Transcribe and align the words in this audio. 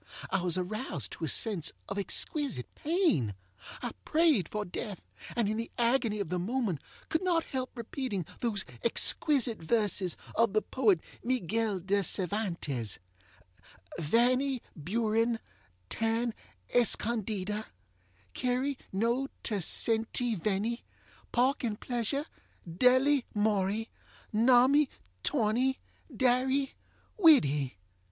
I 0.31 0.41
was 0.41 0.57
aroused 0.57 1.11
to 1.11 1.25
a 1.25 1.29
sense 1.29 1.71
of 1.87 1.99
exquisite 1.99 2.65
pain. 2.73 3.35
I 3.83 3.91
prayed 4.03 4.49
for 4.49 4.65
death, 4.65 5.03
and, 5.35 5.47
in 5.47 5.57
the 5.57 5.69
agony 5.77 6.19
of 6.19 6.29
the 6.29 6.39
moment, 6.39 6.81
could 7.07 7.21
not 7.21 7.43
help 7.43 7.69
repeating 7.77 8.25
those 8.39 8.65
exquisite 8.81 9.61
verses 9.61 10.17
of 10.33 10.53
the 10.53 10.61
poet 10.63 11.01
Miguel 11.23 11.79
De 11.79 12.03
Cervantes: 12.03 12.97
Vanny 13.99 14.63
Buren, 14.75 15.37
tan 15.87 16.33
escondida 16.73 17.65
Query 18.33 18.79
no 18.91 19.27
te 19.43 19.57
senty 19.59 20.35
venny 20.35 20.81
Pork 21.31 21.63
and 21.63 21.79
pleasure, 21.79 22.25
delly 22.67 23.23
morry 23.35 23.87
Nommy, 24.33 24.87
torny, 25.23 25.77
darry, 26.11 26.73
widdy! 27.19 27.77